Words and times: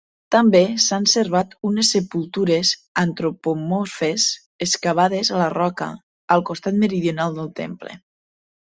També 0.35 0.59
s'han 0.85 1.03
servat 1.11 1.51
unes 1.71 1.91
sepultures 1.95 2.71
antropomorfes, 3.03 4.27
excavades 4.69 5.33
a 5.37 5.45
la 5.45 5.53
roca, 5.57 5.93
al 6.37 6.47
costat 6.51 6.83
meridional 6.87 7.41
del 7.41 7.55
temple. 7.65 7.97